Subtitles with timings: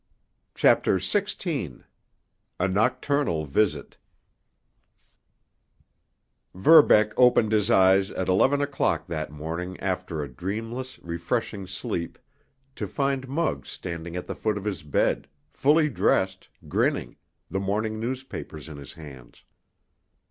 [0.55, 3.97] CHAPTER XVI—A NOCTURNAL VISIT
[6.55, 12.17] Verbeck opened his eyes at eleven o'clock that morning after a dreamless, refreshing sleep
[12.77, 17.17] to find Muggs standing at the foot of his bed, fully dressed, grinning,
[17.51, 19.43] the morning newspapers in his hands.